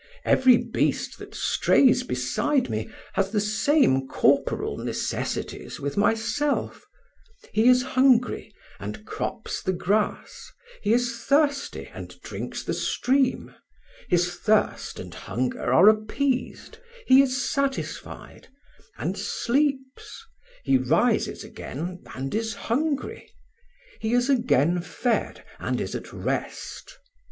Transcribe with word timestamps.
Every 0.25 0.57
beast 0.57 1.19
that 1.19 1.35
strays 1.35 2.01
beside 2.01 2.71
me 2.71 2.89
has 3.13 3.29
the 3.29 3.39
same 3.39 4.07
corporal 4.07 4.75
necessities 4.77 5.79
with 5.79 5.95
myself: 5.95 6.87
he 7.53 7.67
is 7.67 7.83
hungry, 7.83 8.51
and 8.79 9.05
crops 9.05 9.61
the 9.61 9.73
grass; 9.73 10.51
he 10.81 10.91
is 10.91 11.23
thirsty, 11.23 11.87
and 11.93 12.19
drinks 12.23 12.63
the 12.63 12.73
stream; 12.73 13.53
his 14.09 14.35
thirst 14.37 14.97
and 14.99 15.13
hunger 15.13 15.71
are 15.71 15.87
appeased; 15.87 16.79
he 17.05 17.21
is 17.21 17.39
satisfied, 17.51 18.47
and 18.97 19.15
sleeps; 19.15 20.25
he 20.63 20.79
rises 20.79 21.43
again, 21.43 22.01
and 22.15 22.33
is 22.33 22.55
hungry; 22.55 23.31
he 23.99 24.13
is 24.13 24.31
again 24.31 24.81
fed, 24.81 25.45
and 25.59 25.79
is 25.79 25.93
at 25.93 26.11
rest. 26.11 26.97